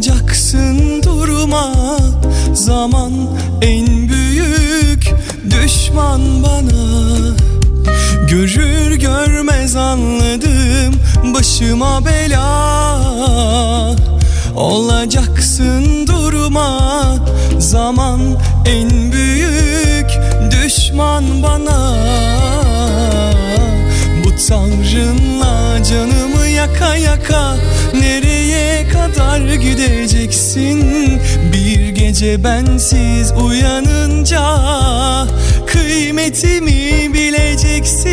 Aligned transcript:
Olacaksın 0.00 1.02
durma 1.02 1.72
Zaman 2.54 3.12
en 3.62 3.86
büyük 4.08 5.14
düşman 5.50 6.20
bana. 6.42 7.34
Görür 8.28 8.94
görmez 8.94 9.76
anladım 9.76 10.94
başıma 11.34 12.04
bela. 12.04 12.96
Olacaksın 14.56 16.06
durma 16.06 16.80
Zaman 17.58 18.20
en 18.66 19.12
büyük 19.12 20.10
düşman 20.50 21.24
bana. 21.42 21.96
Bu 24.24 24.30
tanrınla 24.48 25.84
canımı 25.84 26.46
yaka 26.46 26.96
yaka 26.96 27.56
kadar 29.14 29.54
gideceksin. 29.54 31.20
Bir 31.52 31.88
gece 31.88 32.44
bensiz 32.44 33.32
uyanınca 33.32 34.44
Kıymetimi 35.66 37.14
bileceksin. 37.14 38.10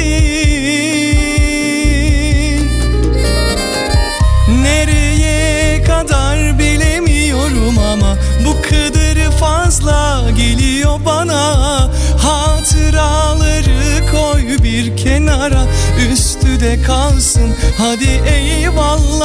Nereye 4.61 5.83
kadar 5.83 6.59
bilemiyorum 6.59 7.79
ama 7.93 8.17
Bu 8.45 8.61
kadarı 8.61 9.31
fazla 9.31 10.23
geliyor 10.37 10.99
bana. 11.05 11.89
Hatıraları 12.17 14.11
koy 14.11 14.63
bir 14.63 14.97
kenara 14.97 15.63
Üstü 16.11 16.59
de 16.59 16.81
kalsın. 16.81 17.55
Hadi 17.77 18.21
eyvallah 18.35 19.16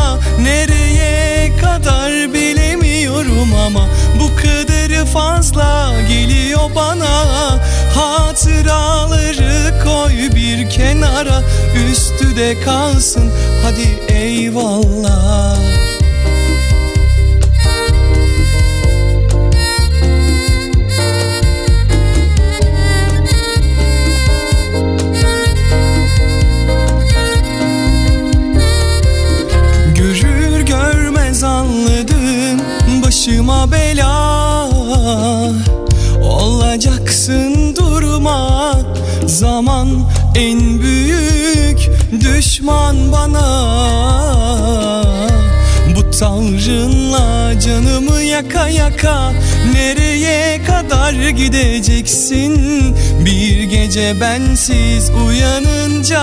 Hatıraları 8.62 9.74
koy 9.84 10.12
bir 10.34 10.70
kenara 10.70 11.42
Üstü 11.90 12.36
de 12.36 12.60
kalsın. 12.60 13.30
Hadi 13.62 14.14
eyvallah. 14.14 15.56
Görür 29.94 30.60
görmez 30.60 31.44
anladım 31.44 32.60
başıma 33.04 33.72
bela. 33.72 34.68
Olacaksın 36.22 37.51
zaman 39.42 39.88
en 40.34 40.82
büyük 40.82 41.90
düşman 42.20 43.12
bana. 43.12 43.46
Bu 45.96 46.10
tanrınla 46.18 47.60
canımı 47.60 48.22
yaka 48.22 48.68
yaka 48.68 49.32
Nereye 49.74 50.64
kadar 50.64 51.28
gideceksin? 51.28 52.56
Bir 53.24 53.62
gece 53.62 54.20
bensiz 54.20 55.10
uyanınca 55.10 56.22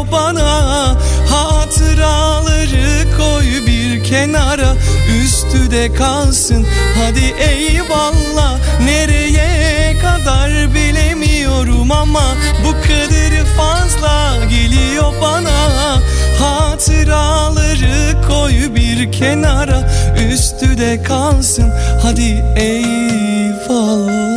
geliyor 0.00 0.12
bana 0.12 0.96
Hatıraları 1.30 3.04
koy 3.16 3.66
bir 3.66 4.04
kenara 4.04 4.74
Üstü 5.22 5.70
de 5.70 5.94
kalsın. 5.94 6.66
Hadi 6.98 7.34
eyvallah 7.50 8.58
Nereye 8.84 9.98
kadar 9.98 10.74
bilemiyorum 10.74 11.92
ama 11.92 12.34
Bu 12.64 12.72
kadarı 12.72 13.44
fazla 13.56 14.36
geliyor 14.50 15.12
bana. 15.22 16.00
Hatıraları 16.38 18.22
koy 18.28 18.52
bir 18.74 19.12
kenara 19.12 19.90
Üstü 20.32 20.78
de 20.78 21.02
kalsın. 21.02 21.72
Hadi 22.02 22.44
eyvallah 22.56 24.29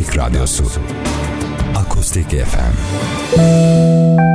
Akustik 0.00 0.16
Radyosu. 0.16 0.64
Akustik 1.74 2.32
FM 2.32 4.29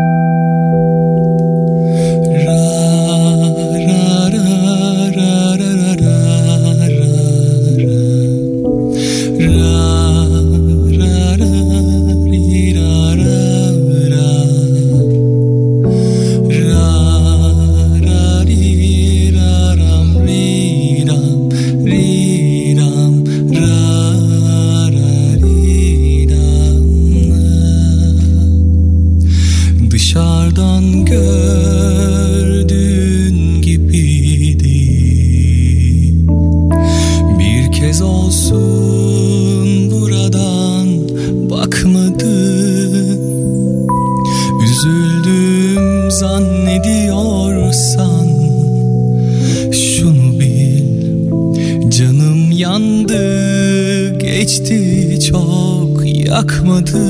rahmatı 56.66 57.05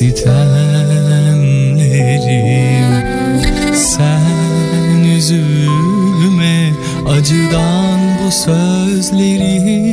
sitemlerim. 0.00 1.76
Sen 3.74 5.04
üzülme 5.16 6.70
acıdan 7.08 8.00
bu 8.24 8.30
sözlerim. 8.30 9.89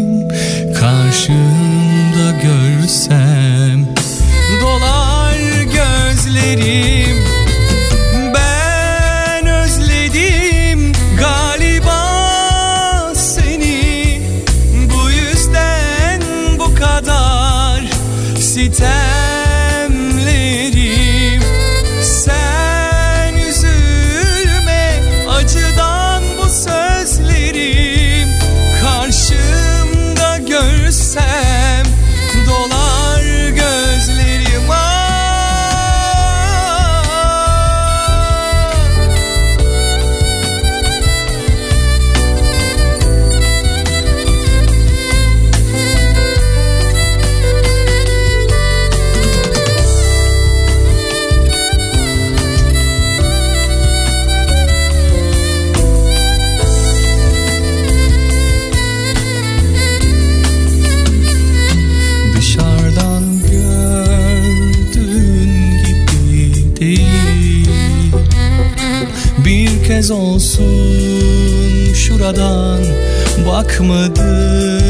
bakmadım. 73.58 74.82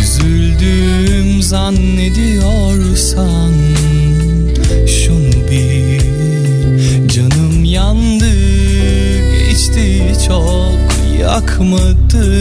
Üzüldüm 0.00 1.42
zannediyorsan. 1.42 3.52
Şunu 4.86 5.50
bil 5.50 6.00
canım 7.08 7.64
yandı. 7.64 8.30
Geçti 9.48 10.12
çok 10.28 10.80
yakmadı. 11.20 12.39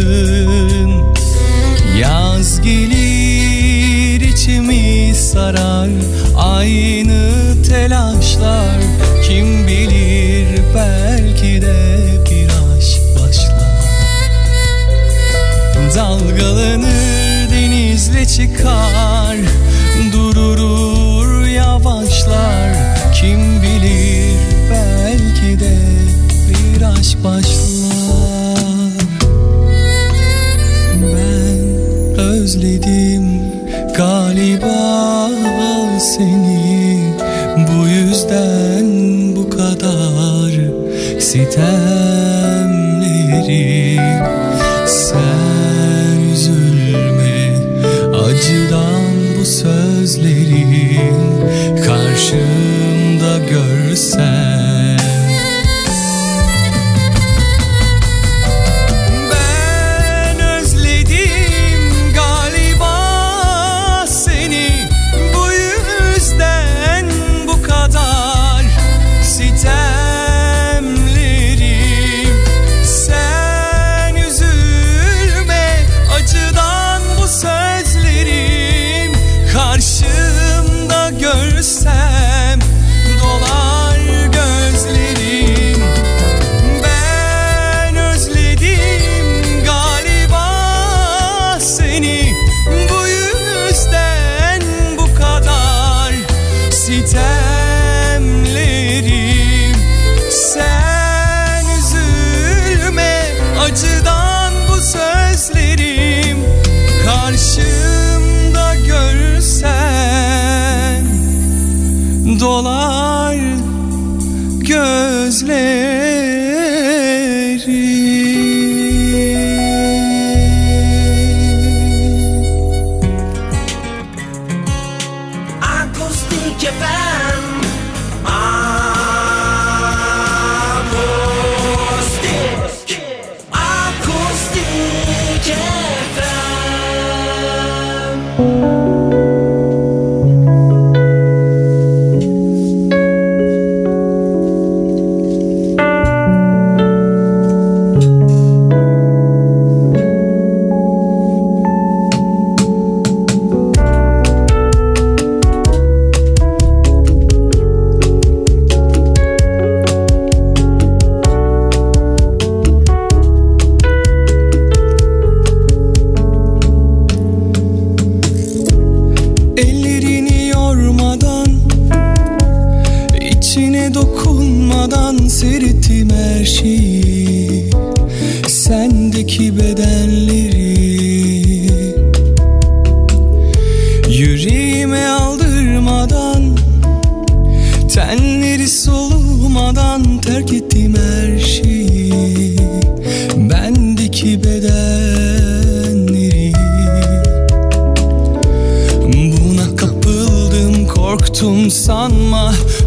Dalgalanır 16.00 17.50
denizle 17.52 18.26
çıkar. 18.26 19.38
Dururur 20.14 21.46
yavaşlar. 21.48 22.74
Kim 23.14 23.62
bilir 23.62 24.38
belki 24.72 25.60
de 25.60 25.78
bir 26.50 26.82
aşk 26.82 27.24
başlar. 27.24 27.69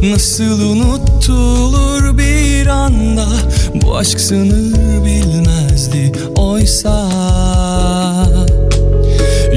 Nasıl 0.02 0.61
unutulur 0.61 2.18
bir 2.18 2.66
anda? 2.66 3.26
Bu 3.75 3.97
aşk 3.97 4.21
sınır 4.21 5.04
bilmezdi 5.04 6.12
oysa. 6.37 7.09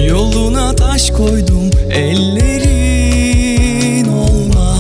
Yoluna 0.08 0.76
taş 0.76 1.12
koydum 1.12 1.70
ellerin 1.92 3.28
olma 4.08 4.78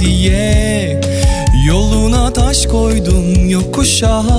diye. 0.00 1.00
Yoluna 1.66 2.32
taş 2.32 2.66
koydum 2.66 3.48
yokuşa 3.48 4.33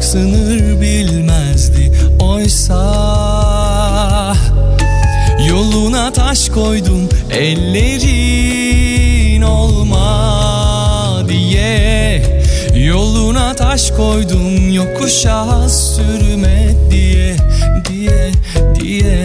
aşk 0.00 0.04
sınır 0.04 0.80
bilmezdi. 0.80 1.92
Oysa 2.20 4.34
Yoluna 5.48 6.12
taş 6.12 6.48
koydum 6.48 7.08
ellerin 7.30 9.42
olma 9.42 11.22
diye. 11.28 12.22
Yoluna 12.74 13.54
taş 13.54 13.90
koydum 13.90 14.72
yokuşa 14.72 15.68
sürme 15.68 16.68
diye 16.90 17.36
diye 17.88 18.30
diye. 18.80 19.24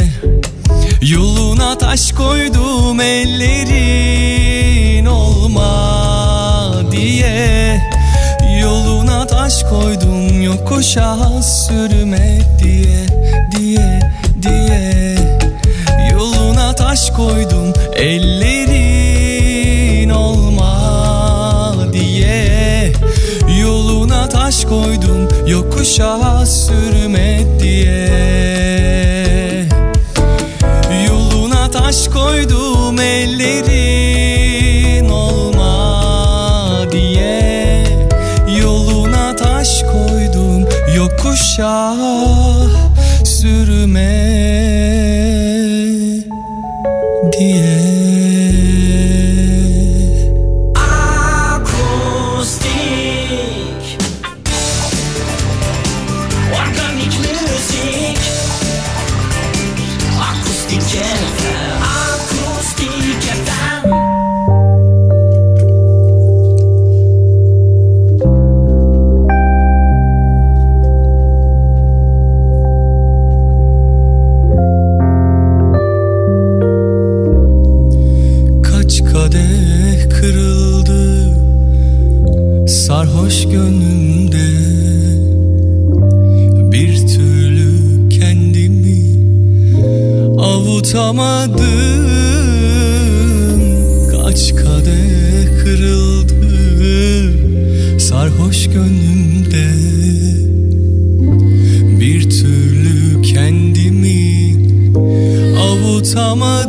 Yoluna 1.02 1.78
taş 1.78 2.12
koydum 2.12 3.02
ellerin 3.02 5.06
olma 5.06 5.72
diye 6.92 7.82
Yoluna 8.66 9.28
taş 9.28 9.64
koydum 9.64 10.42
yokuşa 10.42 11.42
sürme 11.42 12.40
diye 12.64 13.06
diye 13.58 14.00
diye. 14.42 15.16
Yoluna 16.12 16.76
taş 16.76 17.10
koydum 17.10 17.74
ellerin 17.96 19.30
olma 20.10 21.76
diye. 21.94 22.92
Yoluna 23.62 24.30
taş 24.30 24.66
koydum 24.66 25.30
yokuşa 25.48 26.46
sürme 26.46 27.44
diye 27.60 28.75
yokuşa 41.60 41.96
sürme 43.24 44.16
diye 47.32 47.85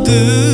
do 0.06 0.45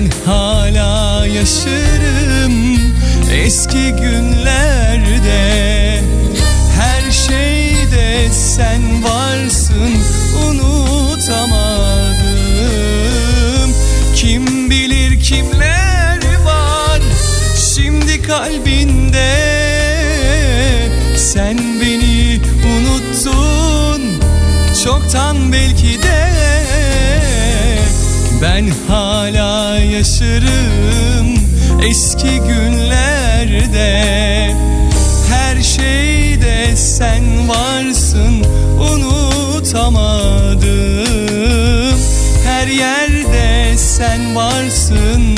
Ben 0.00 0.10
hala 0.32 1.26
yaşarım 1.26 2.78
eski 3.32 3.90
günlerde. 3.90 5.40
Her 6.80 7.10
şeyde 7.10 8.32
sen 8.32 9.04
varsın 9.04 9.92
unutamadım 10.48 12.10
Kim 14.14 14.70
bilir 14.70 15.20
kimler 15.20 16.18
var 16.44 17.00
şimdi 17.74 18.22
kalbinde? 18.22 19.36
Sen 21.16 21.58
beni 21.58 22.40
unuttun 22.66 24.02
çoktan 24.84 25.52
belki 25.52 26.02
de. 26.02 26.30
Ben 28.42 28.66
hala 28.88 29.09
yaşarım 30.00 31.28
eski 31.82 32.40
günlerde. 32.40 33.90
Her 35.28 35.62
şeyde 35.62 36.76
sen 36.76 37.48
varsın 37.48 38.44
unutamadım. 38.80 40.60
Her 42.44 42.66
yerde 42.66 43.76
sen 43.76 44.36
varsın 44.36 45.36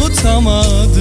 unutamadım 0.00 0.92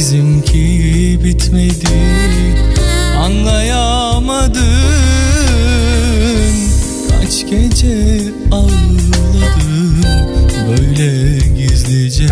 Bizimki 0.00 1.18
bitmedi. 1.24 1.86
Anlayamadım 3.18 4.62
Kaç 7.10 7.50
gece 7.50 8.20
ağladım 8.50 10.02
böyle 10.68 11.38
gizlice 11.38 12.26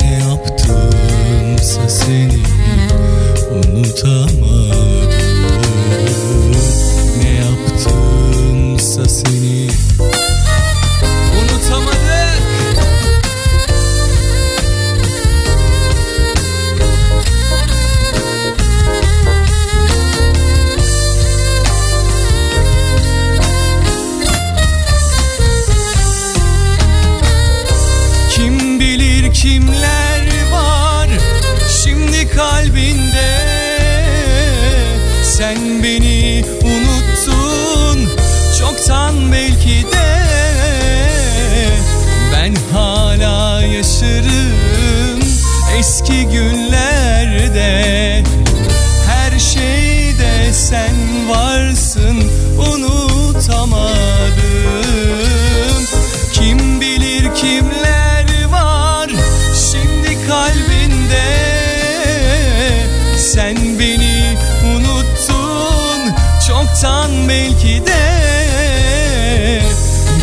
Ne 0.00 0.18
yaptımsa 0.28 1.88
seni 1.88 2.42
unutamadım 3.50 4.49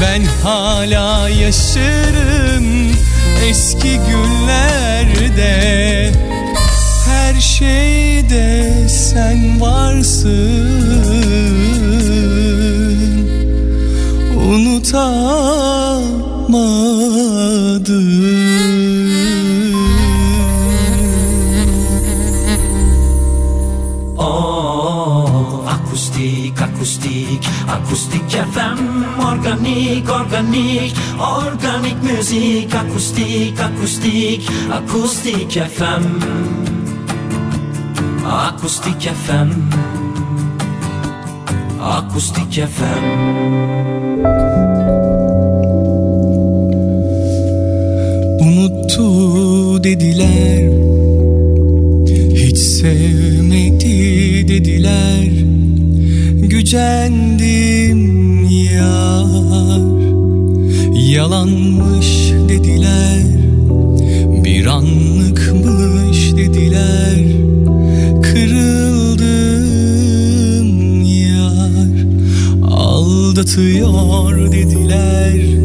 Ben 0.01 0.23
hala 0.43 1.29
yaşarım 1.29 2.91
eski 3.49 3.99
günlerde. 4.09 5.51
Her 7.05 7.41
şeyde 7.41 8.73
sen 8.89 9.61
varsın. 9.61 10.87
Unutamadım 14.35 15.46
FM 28.57 29.05
Organik, 29.21 30.09
organik, 30.09 30.93
organik 31.21 32.03
müzik 32.03 32.75
Akustik, 32.75 33.59
akustik, 33.59 34.49
akustik 34.71 35.51
FM 35.77 36.03
Akustik 38.25 39.01
FM 39.25 39.49
Akustik 41.81 42.53
FM 42.75 43.03
Unuttu 48.41 49.83
dediler 49.83 50.71
Hiç 52.35 52.57
sevmedi 52.57 54.47
dediler. 54.47 55.27
Gücendim 56.49 58.36
yar. 58.63 59.81
Yalanmış 60.93 62.31
dediler 62.49 63.23
Bir 64.43 64.65
anlıkmış 64.65 66.33
dediler. 66.37 67.17
Kırıldım 68.21 69.31
yar 71.01 72.05
Aldatıyor 72.63 74.51
dediler. 74.51 75.56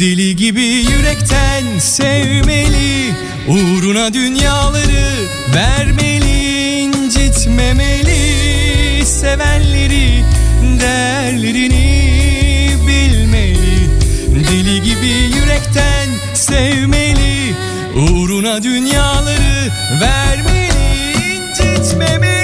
Deli 0.00 0.36
gibi 0.36 0.62
yürekten 0.64 1.78
sevmeli. 1.78 3.14
Uğruna 3.48 4.14
dünyaları 4.14 5.06
vermeli 5.54 6.80
incitmemeli. 6.80 8.20
Sevenleri 9.06 10.24
değerlerini 10.80 12.70
bilmeli. 12.88 13.90
Deli 14.34 14.82
gibi 14.82 15.36
yürekten 15.36 16.08
sevmeli. 16.34 17.54
Uğruna 17.94 18.62
dünyaları 18.62 19.70
vermeli 20.00 20.68
incitmemeli. 21.36 22.37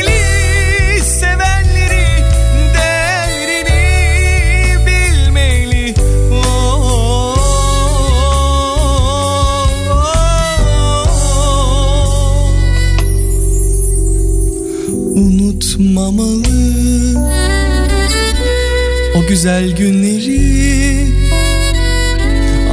Güzel 19.44 19.70
günleri. 19.70 21.06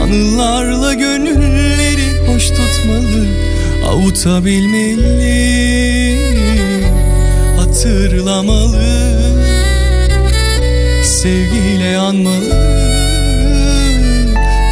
Anılarla 0.03 0.93
gönülleri 0.93 2.27
hoş 2.27 2.49
tutmalı 2.49 3.27
Avutabilmeli. 3.85 5.31
Hatırlamalı 7.57 8.83
Sevgiyle 11.03 11.97
anmalı. 11.97 12.81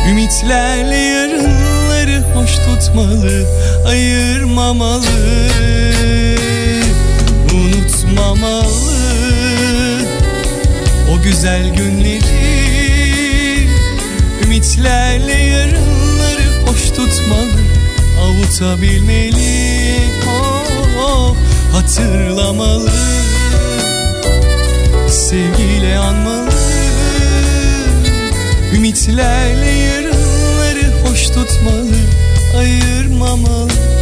Ümitlerle 0.09 0.95
yarınları 0.95 2.23
hoş 2.35 2.55
tutmalı 2.55 3.45
Ayırmamalı. 3.87 5.05
Unutmamalı 7.53 8.58
güzel 11.39 11.75
günleri 11.75 12.19
Ümitlerle 14.43 15.33
yarınları 15.33 16.65
hoş 16.65 16.89
tutmalı 16.89 17.61
Avutabilmeli. 18.21 19.95
Oh, 20.27 20.63
oh, 21.05 21.35
Hatırlamalı 21.73 22.91
Sevgiyle 25.09 25.97
anmalı. 25.97 26.49
Ümitlerle 28.75 29.69
yarınları 29.69 30.93
hoş 31.05 31.27
tutmalı 31.27 31.95
Ayırmamalı 32.57 33.98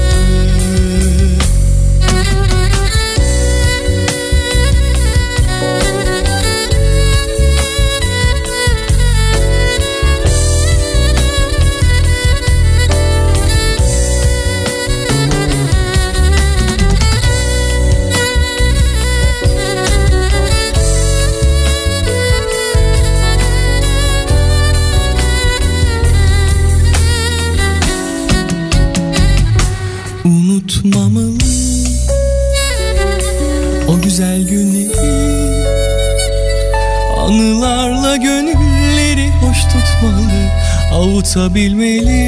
Avutabilmeli 41.38 42.24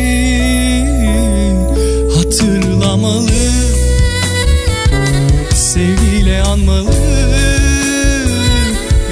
Hatırlamalı 2.15 3.31
Sevgiyle 5.53 6.41
anmalı. 6.41 6.93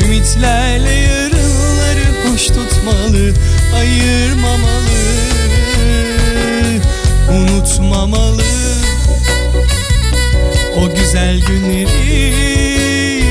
Ümitlerle 0.04 0.92
yarınları 0.92 2.32
hoş 2.32 2.48
tutmalı 2.48 3.34
Ayırmamalı. 3.76 4.98
Unutmamalı. 7.32 8.44
O 10.78 10.96
güzel 10.96 11.42
günleri 11.42 13.24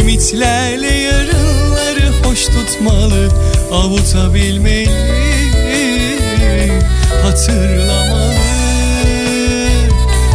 Ümitlerle 0.00 0.94
yarınları 0.94 2.12
hoş 2.24 2.46
tutmalı. 2.46 3.28
Avutabilmeli 3.72 5.19
Hatırlamalı 7.40 8.34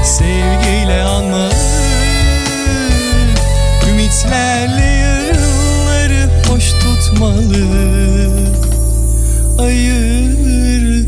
Sevgiyle 0.04 1.04
anmalı 1.04 1.54
Ümitlerle 3.89 5.32
hoş 6.50 6.72
tutmalı 6.72 7.65
Ayırmamalı 9.60 11.06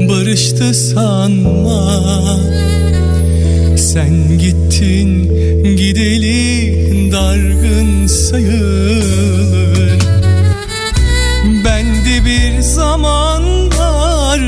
barıştı 0.00 0.74
sanma. 0.74 2.38
Sen 3.76 4.38
gittin 4.38 5.24
gideli 5.76 7.12
dargın 7.12 8.06
sayılır. 8.06 9.98
Ben 11.64 11.86
de 11.86 12.24
bir 12.24 12.60
zamanlar 12.60 14.40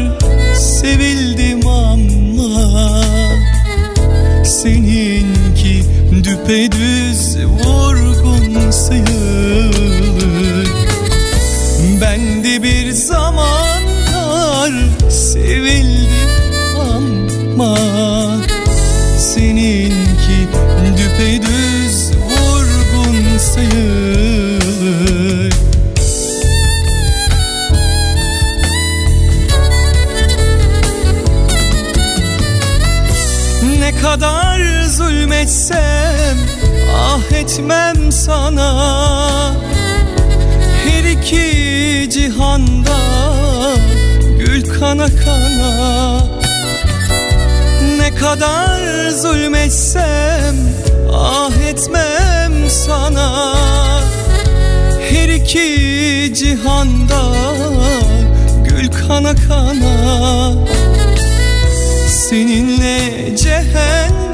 sevildim 0.54 1.66
ama. 1.66 3.02
Seninki 4.44 5.82
düpedüz 6.24 6.95
zulmetsem 35.46 36.38
ah 36.96 37.36
etmem 37.36 38.12
sana. 38.12 39.54
Her 40.84 41.04
iki 41.04 42.10
cihanda 42.10 42.98
gül 44.38 44.62
kana 44.78 45.06
kana. 45.06 46.20
Ne 47.98 48.14
kadar 48.14 49.10
zulmetsem 49.10 50.56
ah 51.12 51.50
etmem 51.68 52.70
sana. 52.70 53.54
Her 55.10 55.28
iki 55.28 56.32
cihanda 56.34 57.22
gül 58.64 58.88
kana 58.90 59.34
kana. 59.48 60.52
Seninle 62.08 63.36
cehennem 63.36 64.25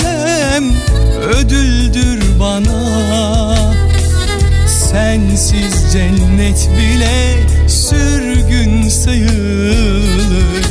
ödüldür 1.22 2.22
bana. 2.40 3.72
Sensiz 4.66 5.92
cennet 5.92 6.68
bile 6.76 7.46
sürgün 7.68 8.88
sayılır. 8.88 10.62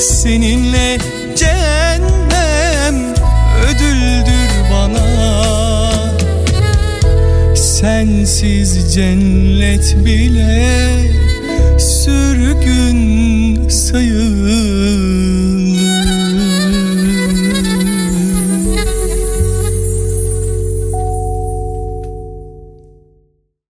Seninle 0.00 0.98
cehennem 1.36 3.14
ödüldür 3.68 4.50
bana. 4.72 5.08
Sensiz 7.54 8.94
cennet 8.94 9.96
bile 10.04 10.68
sürgün 11.78 13.68